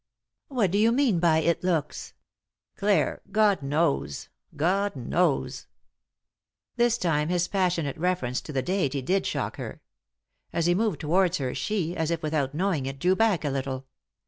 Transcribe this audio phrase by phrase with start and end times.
[0.47, 2.15] "What do you mean by * it looks
[2.75, 5.67] '?""Clare, God knows 1 God knows 1"
[6.83, 9.79] This time his passionate reference to the Deity did shock her.
[10.51, 13.85] As he moved towards her she, as if without knowing it, drew back a little.